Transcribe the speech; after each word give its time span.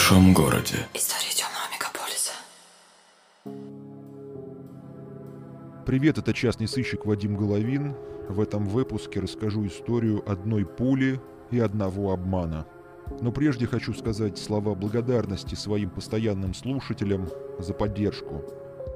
большом 0.00 0.32
городе. 0.32 0.86
История 0.94 1.30
темного 1.34 1.68
мегаполиса. 1.74 2.32
Привет, 5.84 6.16
это 6.16 6.32
частный 6.32 6.66
сыщик 6.66 7.04
Вадим 7.04 7.36
Головин. 7.36 7.94
В 8.26 8.40
этом 8.40 8.64
выпуске 8.66 9.20
расскажу 9.20 9.66
историю 9.66 10.24
одной 10.26 10.64
пули 10.64 11.20
и 11.50 11.60
одного 11.60 12.12
обмана. 12.12 12.66
Но 13.20 13.30
прежде 13.30 13.66
хочу 13.66 13.92
сказать 13.92 14.38
слова 14.38 14.74
благодарности 14.74 15.54
своим 15.54 15.90
постоянным 15.90 16.54
слушателям 16.54 17.28
за 17.58 17.74
поддержку. 17.74 18.42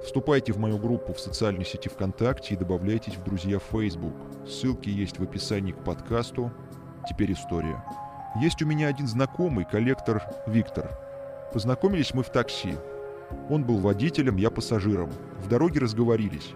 Вступайте 0.06 0.54
в 0.54 0.58
мою 0.58 0.78
группу 0.78 1.12
в 1.12 1.20
социальной 1.20 1.66
сети 1.66 1.90
ВКонтакте 1.90 2.54
и 2.54 2.56
добавляйтесь 2.56 3.16
в 3.16 3.24
друзья 3.24 3.58
в 3.58 3.64
Facebook. 3.64 4.14
Ссылки 4.48 4.88
есть 4.88 5.18
в 5.18 5.22
описании 5.22 5.72
к 5.72 5.84
подкасту. 5.84 6.50
Теперь 7.06 7.34
история. 7.34 7.84
Есть 8.36 8.60
у 8.62 8.66
меня 8.66 8.88
один 8.88 9.06
знакомый, 9.06 9.64
коллектор 9.64 10.22
Виктор. 10.46 10.90
Познакомились 11.52 12.14
мы 12.14 12.24
в 12.24 12.30
такси. 12.30 12.74
Он 13.48 13.64
был 13.64 13.78
водителем, 13.78 14.36
я 14.36 14.50
пассажиром. 14.50 15.10
В 15.38 15.48
дороге 15.48 15.80
разговорились. 15.80 16.54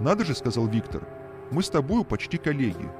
«Надо 0.00 0.24
же»,— 0.24 0.34
сказал 0.36 0.66
Виктор,— 0.66 1.06
«мы 1.52 1.62
с 1.62 1.70
тобою 1.70 2.04
почти 2.04 2.36
коллеги». 2.36 2.90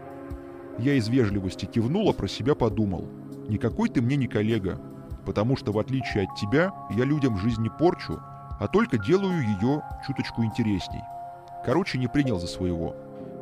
Я 0.79 0.95
из 0.95 1.09
вежливости 1.09 1.67
кивнул, 1.67 2.09
а 2.09 2.13
про 2.13 2.29
себя 2.29 2.55
подумал. 2.55 3.09
«Никакой 3.49 3.89
ты 3.89 4.01
мне 4.01 4.15
не 4.15 4.29
коллега, 4.29 4.79
потому 5.27 5.57
что, 5.57 5.73
в 5.73 5.79
отличие 5.79 6.25
от 6.25 6.37
тебя, 6.37 6.73
я 6.91 7.05
людям 7.05 7.37
жизнь 7.37 7.63
не 7.63 7.71
порчу, 7.71 8.21
а 8.61 8.69
только 8.69 8.97
делаю 8.97 9.43
ее 9.43 9.83
чуточку 10.07 10.45
интересней». 10.45 11.03
Короче, 11.65 11.99
не 11.99 12.07
принял 12.07 12.39
за 12.39 12.47
своего. 12.47 12.95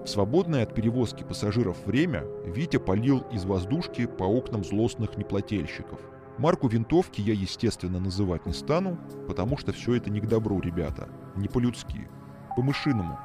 В 0.04 0.08
свободное 0.08 0.64
от 0.64 0.74
перевозки 0.74 1.22
пассажиров 1.22 1.76
время 1.86 2.24
Витя 2.44 2.78
полил 2.78 3.20
из 3.30 3.44
воздушки 3.44 4.06
по 4.06 4.24
окнам 4.24 4.64
злостных 4.64 5.16
неплательщиков. 5.16 6.00
Марку 6.38 6.66
винтовки 6.66 7.20
я, 7.20 7.34
естественно, 7.34 8.00
называть 8.00 8.44
не 8.44 8.52
стану, 8.52 8.98
потому 9.28 9.56
что 9.56 9.72
все 9.72 9.94
это 9.94 10.10
не 10.10 10.20
к 10.20 10.26
добру, 10.26 10.60
ребята. 10.60 11.08
Не 11.36 11.46
по-людски. 11.46 12.08
По-мышиному. 12.56 13.16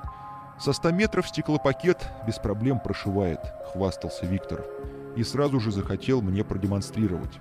Со 0.59 0.71
100 0.71 0.91
метров 0.91 1.27
стеклопакет 1.27 2.09
без 2.27 2.37
проблем 2.37 2.79
прошивает, 2.79 3.39
хвастался 3.73 4.27
Виктор. 4.27 4.63
И 5.15 5.23
сразу 5.23 5.59
же 5.59 5.71
захотел 5.71 6.21
мне 6.21 6.43
продемонстрировать. 6.43 7.39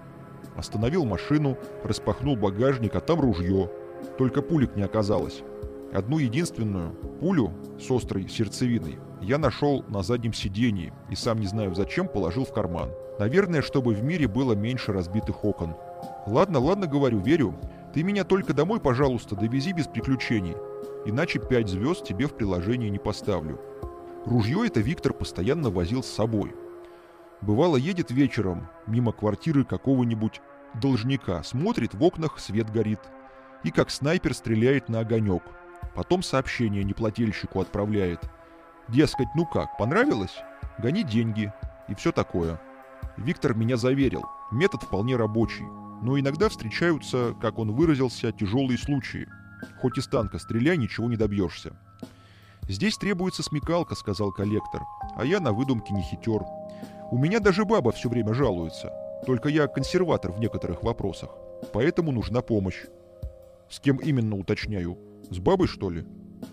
Остановил 0.56 1.04
машину, 1.04 1.58
распахнул 1.84 2.36
багажник, 2.36 2.94
а 2.94 3.00
там 3.00 3.20
ружье. 3.20 3.70
Только 4.16 4.40
пулек 4.40 4.76
не 4.76 4.82
оказалось. 4.82 5.42
Одну 5.92 6.18
единственную 6.18 6.92
пулю 7.20 7.52
с 7.78 7.90
острой 7.90 8.28
сердцевиной 8.28 8.98
я 9.20 9.38
нашел 9.38 9.84
на 9.88 10.02
заднем 10.02 10.32
сидении 10.32 10.92
и 11.10 11.14
сам 11.14 11.40
не 11.40 11.46
знаю 11.46 11.74
зачем 11.74 12.08
положил 12.08 12.44
в 12.44 12.52
карман. 12.52 12.90
Наверное, 13.18 13.62
чтобы 13.62 13.94
в 13.94 14.02
мире 14.02 14.28
было 14.28 14.52
меньше 14.52 14.92
разбитых 14.92 15.44
окон. 15.44 15.74
Ладно, 16.26 16.58
ладно, 16.58 16.86
говорю, 16.86 17.18
верю. 17.18 17.58
Ты 17.94 18.02
меня 18.02 18.24
только 18.24 18.52
домой, 18.52 18.78
пожалуйста, 18.78 19.36
довези 19.36 19.72
без 19.72 19.86
приключений. 19.86 20.54
Иначе 21.06 21.38
пять 21.38 21.68
звезд 21.68 22.04
тебе 22.04 22.26
в 22.26 22.34
приложении 22.34 22.88
не 22.88 22.98
поставлю. 22.98 23.60
Ружье 24.26 24.66
это 24.66 24.80
Виктор 24.80 25.14
постоянно 25.14 25.70
возил 25.70 26.02
с 26.02 26.08
собой. 26.08 26.52
Бывало, 27.40 27.76
едет 27.76 28.10
вечером 28.10 28.68
мимо 28.86 29.12
квартиры 29.12 29.64
какого-нибудь 29.64 30.40
должника, 30.74 31.42
смотрит, 31.42 31.94
в 31.94 32.02
окнах 32.02 32.38
свет 32.38 32.70
горит. 32.70 33.00
И 33.62 33.70
как 33.70 33.90
снайпер 33.90 34.34
стреляет 34.34 34.88
на 34.88 35.00
огонек. 35.00 35.42
Потом 35.96 36.22
сообщение 36.22 36.84
неплательщику 36.84 37.60
отправляет– 37.60 38.20
Дескать, 38.88 39.26
ну 39.34 39.44
как, 39.44 39.76
понравилось? 39.78 40.36
Гони 40.78 41.02
деньги. 41.02 41.52
И 41.88 41.94
все 41.94 42.12
такое. 42.12 42.60
Виктор 43.16 43.54
меня 43.54 43.76
заверил. 43.76 44.24
Метод 44.52 44.82
вполне 44.82 45.16
рабочий. 45.16 45.64
Но 46.02 46.18
иногда 46.18 46.48
встречаются, 46.48 47.34
как 47.40 47.58
он 47.58 47.72
выразился, 47.72 48.30
тяжелые 48.30 48.78
случаи. 48.78 49.26
Хоть 49.80 49.98
из 49.98 50.06
танка 50.06 50.38
стреляй, 50.38 50.76
ничего 50.76 51.08
не 51.08 51.16
добьешься. 51.16 51.76
«Здесь 52.68 52.96
требуется 52.96 53.42
смекалка»,— 53.44 53.94
сказал 53.96 54.32
коллектор. 54.32 54.82
«А 55.16 55.24
я 55.24 55.40
на 55.40 55.52
выдумке 55.52 55.94
не 55.94 56.02
хитер. 56.02 56.42
У 57.10 57.18
меня 57.18 57.38
даже 57.38 57.64
баба 57.64 57.92
все 57.92 58.08
время 58.08 58.34
жалуется. 58.34 58.92
Только 59.24 59.48
я 59.48 59.68
консерватор 59.68 60.32
в 60.32 60.40
некоторых 60.40 60.82
вопросах. 60.82 61.30
Поэтому 61.72 62.12
нужна 62.12 62.40
помощь». 62.40 62.84
«С 63.70 63.80
кем 63.80 63.96
именно, 63.96 64.36
уточняю? 64.36 64.98
С 65.30 65.38
бабой, 65.38 65.66
что 65.66 65.90
ли?» 65.90 66.04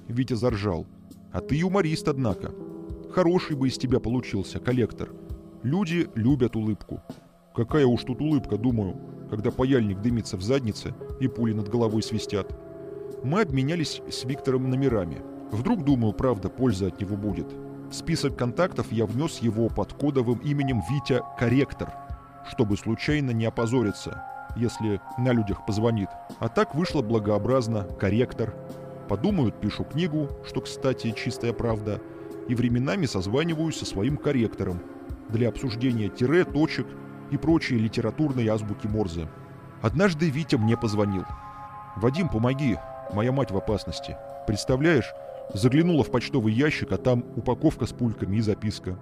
Витя 0.08 0.34
заржал. 0.34 0.88
А 1.34 1.42
ты 1.42 1.56
юморист, 1.56 2.08
однако. 2.08 2.54
Хороший 3.12 3.56
бы 3.56 3.68
из 3.68 3.78
тебя 3.80 4.00
получился, 4.00 4.60
коллектор. 4.60 5.10
Люди 5.64 6.08
любят 6.14 6.56
улыбку. 6.56 7.02
Какая 7.56 7.88
уж 7.88 8.04
тут 8.04 8.22
улыбка, 8.22 8.56
думаю, 8.56 8.96
когда 9.32 9.50
паяльник 9.50 10.00
дымится 10.00 10.38
в 10.38 10.44
заднице 10.44 10.94
и 11.20 11.28
пули 11.28 11.54
над 11.54 11.70
головой 11.70 12.04
свистят. 12.04 12.56
Мы 13.24 13.42
обменялись 13.42 14.02
с 14.12 14.26
Виктором 14.26 14.70
номерами. 14.70 15.24
Вдруг, 15.52 15.84
думаю, 15.84 16.14
правда, 16.14 16.50
польза 16.50 16.88
от 16.88 17.02
него 17.02 17.16
будет. 17.16 17.52
В 17.90 17.94
список 17.94 18.38
контактов 18.38 18.92
я 18.92 19.08
внес 19.08 19.40
его 19.40 19.70
под 19.70 19.94
кодовым 19.94 20.38
именем 20.40 20.82
Витя 20.88 21.22
Корректор, 21.40 21.94
чтобы 22.48 22.78
случайно 22.78 23.32
не 23.32 23.46
опозориться, 23.46 24.24
если 24.56 25.02
на 25.18 25.32
людях 25.34 25.66
позвонит. 25.66 26.10
А 26.40 26.50
так 26.50 26.76
вышло 26.76 27.02
благообразно 27.02 27.84
Корректор 28.00 28.54
Подумают, 29.08 29.60
пишу 29.60 29.84
книгу, 29.84 30.30
что, 30.46 30.62
кстати, 30.62 31.12
чистая 31.12 31.54
правда, 31.54 32.00
и 32.48 32.56
временами 32.56 33.06
созваниваюсь 33.06 33.78
со 33.78 33.86
своим 33.86 34.18
корректором 34.18 34.82
для 35.30 35.50
обсуждения 35.50 36.10
тире, 36.10 36.46
точек 36.46 36.88
и 37.32 37.38
прочей 37.38 37.78
литературной 37.78 38.48
азбуки 38.48 38.88
Морзе. 38.88 39.28
Однажды 39.82 40.30
Витя 40.30 40.56
мне 40.56 40.78
позвонил. 40.78 41.26
«Вадим, 41.98 42.30
помоги, 42.30 42.78
моя 43.14 43.32
мать 43.32 43.52
в 43.52 43.58
опасности. 43.58 44.18
Представляешь, 44.48 45.14
заглянула 45.54 46.04
в 46.04 46.12
почтовый 46.12 46.54
ящик, 46.54 46.92
а 46.92 46.98
там 46.98 47.26
упаковка 47.36 47.86
с 47.86 47.92
пульками 47.92 48.38
и 48.38 48.42
записка. 48.42 48.98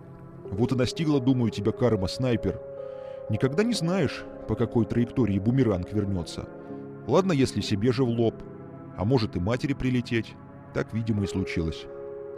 Вот 0.51 0.71
и 0.71 0.75
настигла, 0.75 1.21
думаю, 1.21 1.51
тебя 1.51 1.71
карма, 1.71 2.07
снайпер. 2.07 2.59
Никогда 3.31 3.63
не 3.63 3.73
знаешь, 3.73 4.25
по 4.49 4.55
какой 4.55 4.83
траектории 4.83 5.39
бумеранг 5.39 5.93
вернется. 5.93 6.49
Ладно, 7.07 7.31
если 7.31 7.61
себе 7.61 7.93
же 7.93 8.03
в 8.03 8.09
лоб, 8.09 8.35
а 8.97 9.05
может 9.05 9.37
и 9.37 9.39
матери 9.39 9.71
прилететь. 9.71 10.35
Так, 10.73 10.93
видимо, 10.93 11.23
и 11.23 11.27
случилось. 11.27 11.85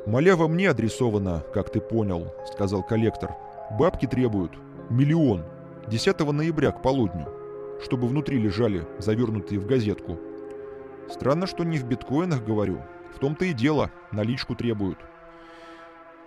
«Малява 0.05 0.47
мне 0.47 0.69
адресована, 0.69 1.43
как 1.51 1.71
ты 1.71 1.81
понял»,— 1.81 2.31
сказал 2.53 2.83
коллектор. 2.83 3.31
«Бабки 3.79 4.05
требуют. 4.05 4.51
Миллион. 4.91 5.45
10 5.87 6.31
ноября 6.31 6.69
к 6.71 6.83
полудню. 6.83 7.27
Чтобы 7.83 8.07
внутри 8.07 8.37
лежали, 8.37 8.87
завернутые 8.99 9.59
в 9.59 9.65
газетку. 9.65 10.19
Странно, 11.09 11.47
что 11.47 11.63
не 11.63 11.79
в 11.79 11.85
биткоинах, 11.85 12.45
говорю. 12.45 12.83
В 13.15 13.17
том-то 13.17 13.45
и 13.45 13.53
дело, 13.53 13.89
наличку 14.11 14.53
требуют. 14.53 14.99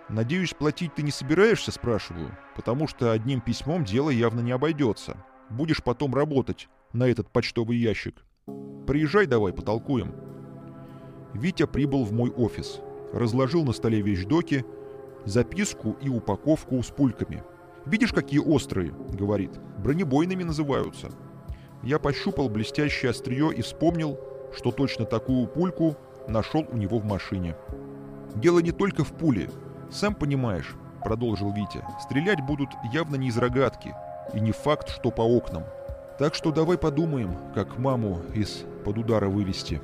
Надеюсь, 0.09 0.53
платить 0.53 0.95
ты 0.95 1.03
не 1.03 1.11
собираешься, 1.11 1.71
спрашиваю, 1.71 2.37
потому 2.55 2.87
что 2.87 3.11
одним 3.11 3.41
письмом 3.41 3.83
дело 3.83 4.09
явно 4.09 4.39
не 4.39 4.51
обойдется. 4.51 5.17
Будешь 5.49 5.83
потом 5.83 6.15
работать 6.15 6.69
на 6.93 7.07
этот 7.07 7.29
почтовый 7.29 7.77
ящик. 7.77 8.23
Приезжай 8.87 9.25
давай, 9.25 9.51
потолкуем. 9.51 10.15
Витя 11.33 11.65
прибыл 11.65 12.05
в 12.05 12.13
мой 12.13 12.31
офис. 12.31 12.79
Разложил 13.11 13.65
на 13.65 13.73
столе 13.73 14.01
вещдоки, 14.01 14.65
записку 15.25 15.97
и 16.01 16.07
упаковку 16.09 16.81
с 16.81 16.87
пульками. 16.87 17.43
«Видишь, 17.85 18.11
какие 18.11 18.39
острые?»— 18.39 18.93
говорит. 19.09 19.51
«Бронебойными 19.77 20.43
называются». 20.43 21.09
Я 21.83 21.99
пощупал 21.99 22.49
блестящее 22.49 23.11
острие 23.11 23.53
и 23.53 23.61
вспомнил, 23.61 24.19
что 24.53 24.71
точно 24.71 25.05
такую 25.05 25.47
пульку 25.47 25.95
нашел 26.27 26.65
у 26.69 26.77
него 26.77 26.99
в 26.99 27.05
машине. 27.05 27.55
«Дело 28.35 28.59
не 28.59 28.71
только 28.71 29.03
в 29.03 29.13
пуле. 29.13 29.49
Сам 29.91 30.15
понимаешь»,— 30.15 30.75
продолжил 31.03 31.51
Витя,— 31.51 31.83
«стрелять 32.01 32.41
будут 32.41 32.69
явно 32.91 33.15
не 33.15 33.27
из 33.27 33.37
рогатки, 33.37 33.93
и 34.33 34.39
не 34.39 34.51
факт, 34.51 34.89
что 34.89 35.11
по 35.11 35.21
окнам. 35.21 35.63
Так 36.17 36.33
что 36.33 36.51
давай 36.51 36.77
подумаем, 36.77 37.37
как 37.53 37.77
маму 37.77 38.21
из-под 38.33 38.97
удара 38.97 39.29
вывести. 39.29 39.81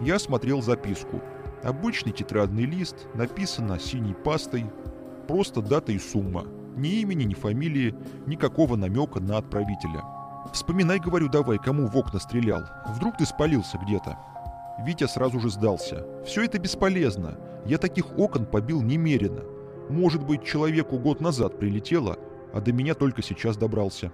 Я 0.00 0.18
смотрел 0.18 0.62
записку. 0.62 1.20
Обычный 1.62 2.12
тетрадный 2.12 2.64
лист, 2.64 3.06
написано 3.14 3.78
синей 3.78 4.14
пастой, 4.14 4.66
просто 5.28 5.62
дата 5.62 5.92
и 5.92 5.98
сумма. 5.98 6.44
Ни 6.76 7.00
имени, 7.00 7.22
ни 7.22 7.34
фамилии, 7.34 7.94
никакого 8.26 8.74
намека 8.74 9.20
на 9.20 9.38
отправителя. 9.38 10.02
Вспоминай, 10.52 10.98
говорю, 10.98 11.28
давай, 11.28 11.58
кому 11.58 11.86
в 11.86 11.96
окна 11.96 12.18
стрелял. 12.18 12.64
Вдруг 12.88 13.16
ты 13.16 13.24
спалился 13.24 13.78
где-то. 13.78 14.18
Витя 14.80 15.06
сразу 15.06 15.38
же 15.38 15.50
сдался. 15.50 16.04
Все 16.26 16.44
это 16.44 16.58
бесполезно. 16.58 17.38
Я 17.66 17.78
таких 17.78 18.18
окон 18.18 18.44
побил 18.44 18.82
немерено. 18.82 19.42
Может 19.88 20.24
быть, 20.24 20.44
человеку 20.44 20.98
год 20.98 21.20
назад 21.20 21.58
прилетело, 21.58 22.18
а 22.52 22.60
до 22.60 22.72
меня 22.72 22.94
только 22.94 23.22
сейчас 23.22 23.56
добрался. 23.56 24.12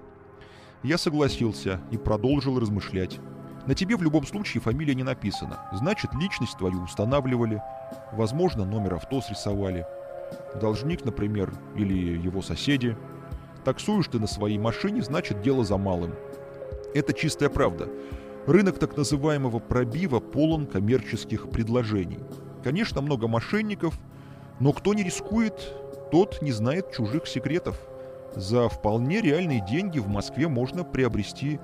Я 0.83 0.99
согласился 0.99 1.81
и 1.91 1.97
продолжил 1.97 2.59
размышлять. 2.59 3.19
На 3.67 3.75
тебе 3.75 3.97
в 3.97 4.03
любом 4.03 4.25
случае 4.25 4.63
фамилия 4.63 4.95
не 4.95 5.03
написана. 5.03 5.69
Значит, 5.73 6.15
личность 6.15 6.57
твою 6.57 6.83
устанавливали. 6.83 7.63
Возможно, 8.13 8.65
номер 8.65 8.95
авто 8.95 9.21
срисовали. 9.21 9.85
Должник, 10.61 11.05
например, 11.05 11.53
или 11.77 12.19
его 12.19 12.41
соседи. 12.41 12.97
Таксуешь 13.65 14.07
ты 14.07 14.19
на 14.19 14.27
своей 14.27 14.59
машине, 14.59 15.03
значит, 15.03 15.43
дело 15.43 15.65
за 15.65 15.77
малым. 15.77 16.15
Это 16.95 17.13
чистая 17.13 17.51
правда. 17.51 17.89
Рынок 18.47 18.79
так 18.79 18.97
называемого 18.97 19.59
пробива 19.59 20.19
полон 20.19 20.67
коммерческих 20.67 21.51
предложений. 21.51 22.21
Конечно, 22.63 23.01
много 23.01 23.27
мошенников, 23.29 23.99
но 24.59 24.73
кто 24.73 24.95
не 24.95 25.03
рискует, 25.03 25.75
тот 26.11 26.43
не 26.43 26.53
знает 26.53 26.93
чужих 26.93 27.27
секретов. 27.27 27.81
За 28.35 28.69
вполне 28.69 29.21
реальные 29.21 29.65
деньги 29.67 29.99
в 29.99 30.09
Москве 30.09 30.49
можно 30.49 30.85
приобрести 30.85 31.59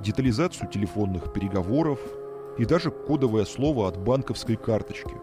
детализацию 0.00 0.68
телефонных 0.68 1.32
переговоров 1.32 1.98
и 2.58 2.64
даже 2.64 2.90
кодовое 2.90 3.44
слово 3.44 3.88
от 3.88 3.96
банковской 3.96 4.56
карточки. 4.56 5.14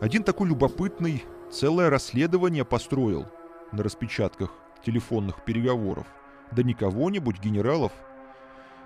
Один 0.00 0.22
такой 0.22 0.48
любопытный 0.48 1.24
целое 1.50 1.90
расследование 1.90 2.64
построил 2.64 3.26
на 3.72 3.82
распечатках 3.82 4.50
телефонных 4.84 5.44
переговоров. 5.44 6.06
Да 6.52 6.62
не 6.62 6.74
кого-нибудь, 6.74 7.40
генералов. 7.40 7.92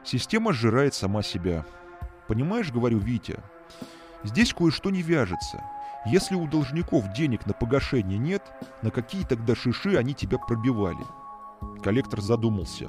Система 0.04 0.52
сжирает 0.52 0.94
сама 0.94 1.22
себя. 1.22 1.64
Понимаешь, 2.26 2.72
говорю, 2.72 2.98
Витя, 2.98 3.38
здесь 4.24 4.52
кое-что 4.52 4.90
не 4.90 5.02
вяжется. 5.02 5.62
Если 6.06 6.34
у 6.34 6.46
должников 6.46 7.12
денег 7.12 7.46
на 7.46 7.52
погашение 7.52 8.18
нет, 8.18 8.42
на 8.82 8.90
какие 8.90 9.24
тогда 9.24 9.54
шиши 9.54 9.96
они 9.96 10.14
тебя 10.14 10.38
пробивали? 10.38 11.04
Коллектор 11.82 12.20
задумался. 12.20 12.88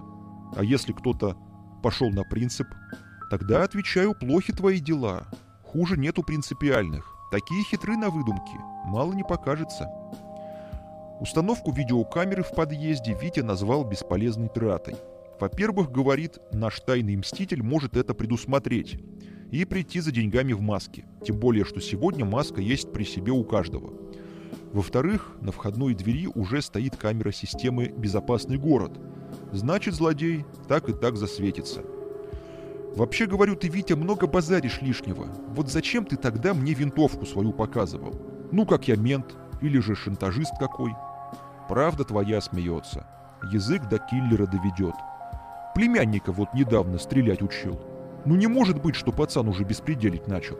А 0.55 0.63
если 0.63 0.93
кто-то 0.93 1.35
пошел 1.83 2.09
на 2.09 2.23
принцип? 2.23 2.67
Тогда, 3.29 3.63
отвечаю, 3.63 4.13
плохи 4.13 4.53
твои 4.53 4.79
дела. 4.79 5.27
Хуже 5.63 5.97
нету 5.97 6.23
принципиальных. 6.23 7.05
Такие 7.31 7.63
хитры 7.63 7.97
на 7.97 8.09
выдумке. 8.09 8.57
Мало 8.85 9.13
не 9.13 9.23
покажется. 9.23 9.89
Установку 11.19 11.71
видеокамеры 11.71 12.43
в 12.43 12.55
подъезде 12.55 13.17
Витя 13.21 13.41
назвал 13.41 13.83
бесполезной 13.83 14.49
тратой. 14.49 14.95
Во-первых, 15.39 15.91
говорит, 15.91 16.39
наш 16.51 16.79
тайный 16.79 17.15
мститель 17.15 17.63
может 17.63 17.97
это 17.97 18.13
предусмотреть 18.13 18.99
и 19.51 19.65
прийти 19.65 19.99
за 19.99 20.11
деньгами 20.11 20.53
в 20.53 20.61
маске. 20.61 21.05
Тем 21.23 21.37
более, 21.37 21.65
что 21.65 21.79
сегодня 21.79 22.25
маска 22.25 22.61
есть 22.61 22.91
при 22.91 23.03
себе 23.03 23.31
у 23.31 23.43
каждого. 23.43 23.93
Во-вторых, 24.71 25.35
на 25.41 25.51
входной 25.51 25.93
двери 25.93 26.27
уже 26.33 26.61
стоит 26.61 26.95
камера 26.95 27.31
системы 27.31 27.93
«Безопасный 27.95 28.57
город». 28.57 28.99
Значит, 29.51 29.93
злодей 29.93 30.45
так 30.67 30.89
и 30.89 30.93
так 30.93 31.17
засветится. 31.17 31.83
Вообще, 32.95 33.25
говорю, 33.25 33.55
ты, 33.55 33.67
Витя, 33.67 33.93
много 33.93 34.27
базаришь 34.27 34.81
лишнего. 34.81 35.27
Вот 35.49 35.69
зачем 35.69 36.05
ты 36.05 36.15
тогда 36.15 36.53
мне 36.53 36.73
винтовку 36.73 37.25
свою 37.25 37.51
показывал? 37.51 38.13
Ну, 38.51 38.65
как 38.65 38.87
я 38.87 38.95
мент, 38.95 39.35
или 39.61 39.79
же 39.79 39.95
шантажист 39.95 40.57
какой. 40.59 40.93
Правда 41.67 42.03
твоя 42.03 42.41
смеется. 42.41 43.05
Язык 43.51 43.87
до 43.89 43.97
киллера 43.97 44.45
доведет. 44.45 44.95
Племянника 45.75 46.31
вот 46.31 46.53
недавно 46.53 46.97
стрелять 46.97 47.41
учил. 47.41 47.79
Ну 48.25 48.35
не 48.35 48.47
может 48.47 48.81
быть, 48.81 48.95
что 48.95 49.11
пацан 49.11 49.47
уже 49.47 49.63
беспределить 49.63 50.27
начал. 50.27 50.57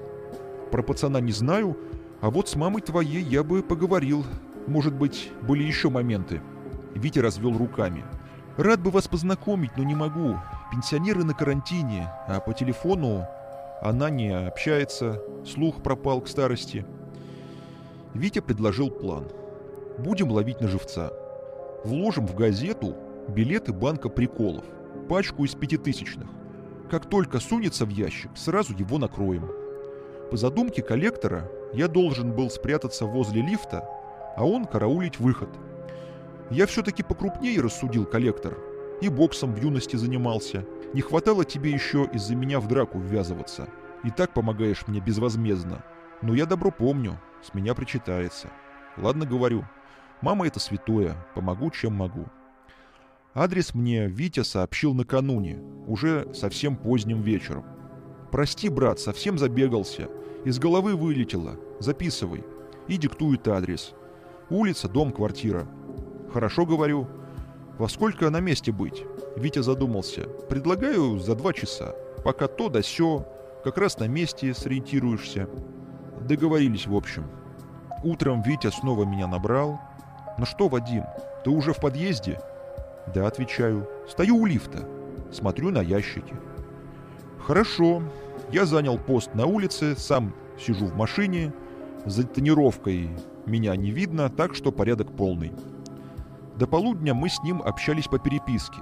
Про 0.72 0.84
пацана 0.84 1.20
не 1.20 1.32
знаю, 1.32 1.78
а 2.22 2.30
вот 2.30 2.50
с 2.50 2.56
мамой 2.56 2.82
твоей 2.82 3.22
я 3.22 3.44
бы 3.44 3.62
поговорил. 3.62 4.26
Может 4.68 4.94
быть, 4.94 5.32
были 5.42 5.64
еще 5.64 5.90
моменты. 5.90 6.42
Витя 6.96 7.20
развел 7.20 7.58
руками. 7.58 8.04
Рад 8.58 8.82
бы 8.82 8.92
вас 8.92 9.08
познакомить, 9.08 9.78
но 9.78 9.84
не 9.84 9.96
могу. 9.96 10.38
Пенсионеры 10.72 11.24
на 11.24 11.34
карантине, 11.34 12.12
а 12.28 12.40
по 12.40 12.54
телефону 12.54 13.26
она 13.82 14.10
не 14.10 14.30
общается, 14.30 15.22
слух 15.46 15.82
пропал 15.82 16.22
к 16.22 16.28
старости. 16.28 16.86
Витя 18.14 18.40
предложил 18.40 18.92
план– 18.92 19.28
Будем 19.98 20.32
ловить 20.32 20.62
на 20.62 20.68
живца. 20.68 21.12
Вложим 21.84 22.26
в 22.26 22.36
газету 22.36 22.96
билеты 23.28 23.74
банка 23.74 24.10
приколов, 24.10 24.64
пачку 25.10 25.46
из 25.46 25.54
пятитысячных. 25.54 26.28
Как 26.92 27.06
только 27.06 27.40
сунется 27.40 27.86
в 27.86 27.90
ящик, 27.90 28.32
сразу 28.36 28.76
его 28.76 28.98
накроем. 28.98 29.50
По 30.30 30.36
задумке 30.36 30.82
коллектора, 30.82 31.50
я 31.72 31.88
должен 31.88 32.34
был 32.34 32.50
спрятаться 32.50 33.06
возле 33.06 33.42
лифта, 33.42 33.88
а 34.36 34.46
он 34.46 34.66
караулить 34.66 35.18
выход. 35.18 35.48
Я 36.50 36.66
все-таки 36.68 37.02
покрупнее 37.02 37.62
рассудил 37.62 38.06
коллектор. 38.06 38.58
И 39.02 39.08
боксом 39.08 39.54
в 39.54 39.62
юности 39.64 39.96
занимался. 39.96 40.66
Не 40.94 41.00
хватало 41.00 41.46
тебе 41.46 41.72
еще 41.72 42.10
из-за 42.12 42.36
меня 42.36 42.60
в 42.60 42.68
драку 42.68 43.00
ввязываться. 43.00 43.70
И 44.04 44.12
так 44.12 44.34
помогаешь 44.34 44.86
мне 44.86 45.00
безвозмездно. 45.00 45.86
Но 46.22 46.36
я 46.36 46.46
добро 46.46 46.72
помню, 46.72 47.18
с 47.42 47.54
меня 47.54 47.74
причитается. 47.74 48.50
Ладно, 48.98 49.26
говорю, 49.26 49.64
Мама 50.22 50.46
это 50.46 50.60
святое, 50.60 51.16
помогу, 51.34 51.72
чем 51.72 51.94
могу. 51.94 52.26
Адрес 53.34 53.74
мне 53.74 54.08
Витя 54.08 54.44
сообщил 54.44 54.94
накануне, 54.94 55.60
уже 55.88 56.28
совсем 56.34 56.76
поздним 56.76 57.22
вечером. 57.22 57.64
«Прости, 58.30 58.68
брат, 58.68 59.00
совсем 59.00 59.38
забегался. 59.38 60.10
Из 60.44 60.60
головы 60.60 60.96
вылетело. 60.96 61.56
Записывай». 61.80 62.44
И 62.88 62.98
диктует 62.98 63.48
адрес. 63.48 63.94
Улица, 64.50 64.90
дом, 64.90 65.14
квартира. 65.14 65.66
«Хорошо, 66.34 66.66
говорю. 66.66 67.08
Во 67.78 67.88
сколько 67.88 68.30
на 68.30 68.42
месте 68.42 68.74
быть?» 68.74 69.04
Витя 69.38 69.62
задумался. 69.62 70.24
«Предлагаю 70.50 71.18
за 71.18 71.36
два 71.36 71.54
часа. 71.54 71.96
Пока 72.26 72.48
то 72.48 72.68
да 72.68 72.82
сё. 72.82 73.26
Как 73.64 73.78
раз 73.78 73.98
на 73.98 74.08
месте 74.08 74.54
сориентируешься». 74.54 75.50
Договорились, 76.28 76.86
в 76.86 76.96
общем. 76.96 77.26
Утром 78.04 78.42
Витя 78.42 78.72
снова 78.72 79.06
меня 79.06 79.28
набрал, 79.28 79.80
«Ну 80.38 80.46
что, 80.46 80.68
Вадим, 80.68 81.04
ты 81.44 81.50
уже 81.50 81.74
в 81.74 81.78
подъезде?» 81.78 82.40
«Да»,— 83.14 83.28
отвечаю. 83.28 83.88
«Стою 84.08 84.38
у 84.38 84.46
лифта. 84.46 84.88
Смотрю 85.32 85.72
на 85.72 85.82
ящики». 85.82 86.36
«Хорошо. 87.40 88.04
Я 88.52 88.66
занял 88.66 88.98
пост 88.98 89.34
на 89.34 89.46
улице, 89.46 89.96
сам 89.96 90.34
сижу 90.60 90.88
в 90.88 90.96
машине. 90.96 91.54
За 92.06 92.26
тонировкой 92.26 93.10
меня 93.46 93.76
не 93.76 93.92
видно, 93.92 94.30
так 94.30 94.56
что 94.56 94.72
порядок 94.72 95.16
полный». 95.16 95.52
До 96.56 96.68
полудня 96.68 97.14
мы 97.14 97.30
с 97.30 97.42
ним 97.44 97.62
общались 97.62 98.08
по 98.08 98.20
переписке. 98.20 98.82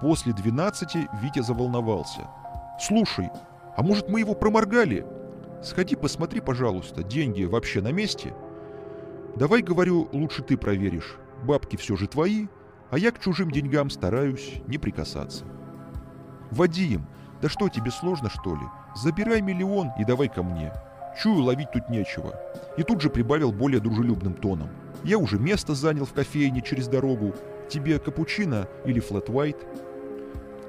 После 0.00 0.32
12 0.32 1.08
Витя 1.22 1.40
заволновался. 1.40 2.28
«Слушай, 2.80 3.30
а 3.76 3.82
может 3.82 4.08
мы 4.08 4.20
его 4.20 4.34
проморгали? 4.34 5.04
Сходи 5.62 5.96
посмотри, 5.96 6.40
пожалуйста, 6.40 7.02
деньги 7.02 7.44
вообще 7.44 7.80
на 7.80 7.90
месте?» 7.90 8.34
Давай, 9.38 9.62
говорю, 9.62 10.08
лучше 10.12 10.42
ты 10.42 10.56
проверишь. 10.56 11.16
Бабки 11.44 11.76
все 11.76 11.94
же 11.94 12.08
твои, 12.08 12.48
а 12.90 12.98
я 12.98 13.10
к 13.10 13.20
чужим 13.20 13.50
деньгам 13.50 13.90
стараюсь 13.90 14.54
не 14.66 14.78
прикасаться. 14.78 15.44
Вадим, 16.50 17.06
да 17.42 17.48
что 17.48 17.68
тебе 17.68 17.90
сложно, 17.90 18.30
что 18.30 18.54
ли? 18.54 18.62
Забирай 18.96 19.40
миллион 19.42 19.90
и 19.98 20.04
давай 20.04 20.28
ко 20.28 20.42
мне. 20.42 20.72
Чую, 21.22 21.42
ловить 21.42 21.72
тут 21.72 21.88
нечего. 21.88 22.34
И 22.76 22.82
тут 22.82 23.00
же 23.00 23.10
прибавил 23.10 23.52
более 23.52 23.80
дружелюбным 23.80 24.34
тоном. 24.34 24.68
Я 25.04 25.18
уже 25.18 25.38
место 25.38 25.74
занял 25.74 26.04
в 26.04 26.12
кофейне 26.12 26.62
через 26.62 26.88
дорогу. 26.88 27.34
Тебе 27.68 27.98
капучино 27.98 28.66
или 28.84 29.00
флэт-вайт? 29.00 29.56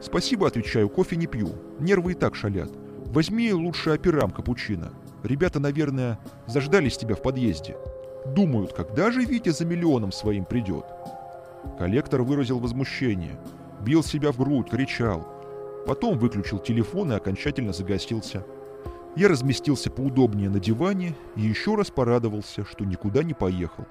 Спасибо, 0.02 0.48
отвечаю, 0.48 0.90
кофе 0.90 1.16
не 1.16 1.28
пью. 1.28 1.52
Нервы 1.80 2.12
и 2.12 2.16
так 2.16 2.36
шалят. 2.36 2.70
Возьми 3.08 3.52
лучше 3.54 3.92
операм 3.92 4.32
капучино. 4.32 4.92
Ребята, 5.24 5.60
наверное, 5.60 6.20
заждались 6.48 6.98
тебя 6.98 7.16
в 7.16 7.22
подъезде. 7.22 7.76
Думают, 8.26 8.74
когда 8.74 9.12
же 9.12 9.24
Витя 9.24 9.50
за 9.50 9.66
миллионом 9.66 10.12
своим 10.12 10.46
придет. 10.46 10.86
Коллектор 11.78 12.24
выразил 12.24 12.60
возмущение. 12.60 13.40
Бил 13.82 14.04
себя 14.04 14.32
в 14.32 14.38
грудь, 14.38 14.70
кричал. 14.70 15.28
Потом 15.86 16.18
выключил 16.18 16.60
телефон 16.60 17.12
и 17.12 17.16
окончательно 17.16 17.74
загостился. 17.74 18.46
Я 19.16 19.28
разместился 19.28 19.90
поудобнее 19.90 20.50
на 20.50 20.60
диване 20.60 21.16
и 21.36 21.42
еще 21.42 21.76
раз 21.76 21.90
порадовался, 21.90 22.66
что 22.66 22.86
никуда 22.86 23.24
не 23.24 23.34
поехал. 23.34 23.86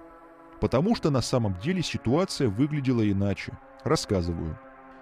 Потому 0.60 0.94
что 0.94 1.10
на 1.10 1.22
самом 1.22 1.56
деле 1.62 1.82
ситуация 1.82 2.48
выглядела 2.48 3.08
иначе. 3.10 3.52
Рассказываю. 3.84 4.58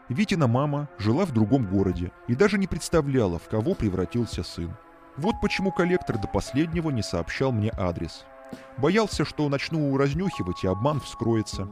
Витина 0.08 0.46
мама 0.46 0.88
жила 0.98 1.24
в 1.24 1.32
другом 1.32 1.66
городе 1.66 2.12
и 2.28 2.34
даже 2.34 2.58
не 2.58 2.66
представляла, 2.66 3.38
в 3.38 3.48
кого 3.48 3.74
превратился 3.74 4.42
сын. 4.42 4.76
Вот 5.16 5.34
почему 5.42 5.72
коллектор 5.72 6.18
до 6.18 6.28
последнего 6.28 6.90
не 6.90 7.02
сообщал 7.02 7.50
мне 7.50 7.72
адрес. 7.76 8.24
Боялся, 8.76 9.24
что 9.24 9.48
начну 9.48 9.96
разнюхивать, 9.96 10.62
и 10.62 10.68
обман 10.68 11.00
вскроется. 11.00 11.68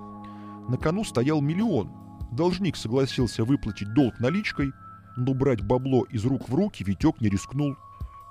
На 0.68 0.76
кону 0.76 1.04
стоял 1.04 1.40
миллион. 1.40 1.90
Должник 2.32 2.76
согласился 2.76 3.44
выплатить 3.44 3.92
долг 3.94 4.18
наличкой, 4.18 4.72
но 5.16 5.34
брать 5.34 5.62
бабло 5.62 6.04
из 6.10 6.24
рук 6.24 6.48
в 6.48 6.54
руки 6.54 6.82
Витек 6.82 7.20
не 7.20 7.28
рискнул. 7.28 7.76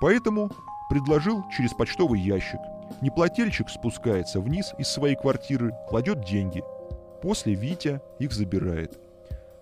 Поэтому 0.00 0.50
предложил 0.90 1.44
через 1.56 1.72
почтовый 1.72 2.20
ящик. 2.20 2.60
Неплательщик 3.00 3.70
спускается 3.70 4.40
вниз 4.40 4.72
из 4.78 4.88
своей 4.88 5.16
квартиры, 5.16 5.72
кладет 5.88 6.24
деньги. 6.24 6.62
После 7.22 7.54
Витя 7.54 8.02
их 8.18 8.32
забирает. 8.32 8.98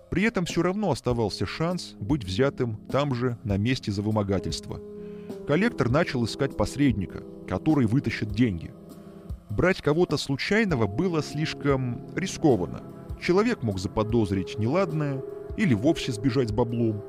При 0.09 0.23
этом 0.23 0.45
все 0.45 0.61
равно 0.61 0.91
оставался 0.91 1.45
шанс 1.45 1.95
быть 1.99 2.23
взятым 2.23 2.75
там 2.91 3.15
же, 3.15 3.37
на 3.43 3.57
месте 3.57 3.91
за 3.91 4.01
вымогательство. 4.01 4.79
Коллектор 5.47 5.89
начал 5.89 6.23
искать 6.25 6.55
посредника, 6.55 7.23
который 7.47 7.85
вытащит 7.87 8.31
деньги. 8.31 8.71
Брать 9.55 9.83
кого-то 9.83 10.17
случайного 10.17 10.87
было 10.87 11.21
слишком 11.21 12.01
рискованно. 12.15 12.81
Человек 13.21 13.61
мог 13.61 13.77
заподозрить 13.77 14.57
неладное 14.57 15.21
или 15.57 15.75
вовсе 15.75 16.11
сбежать 16.11 16.49
с 16.49 16.51
баблом. 16.51 17.03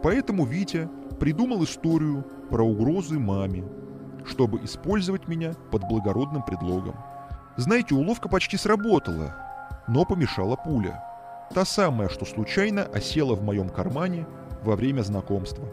Поэтому 0.00 0.46
Витя 0.46 0.88
придумал 1.18 1.64
историю 1.64 2.24
про 2.48 2.62
угрозы 2.62 3.18
маме, 3.18 3.64
чтобы 4.24 4.62
использовать 4.62 5.26
меня 5.26 5.54
под 5.72 5.82
благородным 5.88 6.44
предлогом. 6.44 6.94
Знаете, 7.56 7.96
уловка 7.96 8.28
почти 8.28 8.56
сработала, 8.56 9.34
но 9.88 10.04
помешала 10.04 10.54
пуля. 10.54 11.02
Та 11.52 11.64
самая, 11.64 12.08
что 12.08 12.24
случайно 12.24 12.84
осела 12.84 13.34
в 13.34 13.42
моем 13.42 13.68
кармане 13.68 14.28
во 14.62 14.76
время 14.76 15.02
знакомства. 15.02 15.66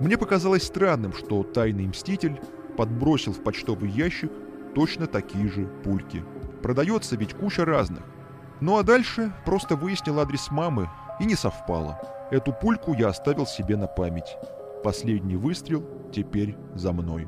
Мне 0.00 0.18
показалось 0.18 0.64
странным, 0.64 1.12
что 1.12 1.44
тайный 1.44 1.86
мститель 1.86 2.40
подбросил 2.76 3.32
в 3.32 3.44
почтовый 3.44 3.90
ящик 3.90 4.32
точно 4.76 5.06
такие 5.06 5.48
же 5.48 5.66
пульки. 5.82 6.22
Продается 6.62 7.16
ведь 7.16 7.32
куча 7.32 7.64
разных. 7.64 8.04
Ну 8.60 8.76
а 8.76 8.82
дальше 8.82 9.32
просто 9.46 9.74
выяснил 9.74 10.20
адрес 10.20 10.50
мамы 10.50 10.90
и 11.18 11.24
не 11.24 11.34
совпало. 11.34 11.98
Эту 12.30 12.52
пульку 12.52 12.92
я 12.92 13.08
оставил 13.08 13.46
себе 13.46 13.78
на 13.78 13.86
память. 13.86 14.36
Последний 14.84 15.36
выстрел 15.36 15.82
теперь 16.12 16.56
за 16.74 16.92
мной. 16.92 17.26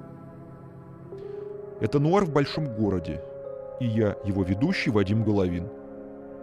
Это 1.80 1.98
нуар 1.98 2.26
в 2.26 2.32
большом 2.32 2.66
городе. 2.66 3.22
И 3.80 3.86
я 3.86 4.14
его 4.24 4.42
ведущий 4.42 4.90
Вадим 4.90 5.24
Головин. 5.24 5.70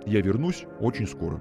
Я 0.07 0.21
вернусь 0.21 0.65
очень 0.79 1.07
скоро. 1.07 1.39